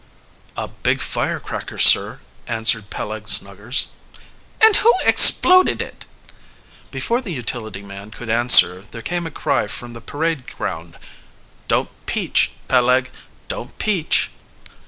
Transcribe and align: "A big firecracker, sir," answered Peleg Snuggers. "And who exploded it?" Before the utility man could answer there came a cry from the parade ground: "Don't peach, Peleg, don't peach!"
"A 0.57 0.67
big 0.67 0.99
firecracker, 0.99 1.77
sir," 1.77 2.21
answered 2.47 2.89
Peleg 2.89 3.27
Snuggers. 3.29 3.89
"And 4.59 4.77
who 4.77 4.91
exploded 5.03 5.79
it?" 5.79 6.07
Before 6.89 7.21
the 7.21 7.31
utility 7.33 7.83
man 7.83 8.09
could 8.09 8.27
answer 8.31 8.81
there 8.81 9.03
came 9.03 9.27
a 9.27 9.29
cry 9.29 9.67
from 9.67 9.93
the 9.93 10.01
parade 10.01 10.57
ground: 10.57 10.97
"Don't 11.67 11.91
peach, 12.07 12.49
Peleg, 12.67 13.11
don't 13.47 13.77
peach!" 13.77 14.31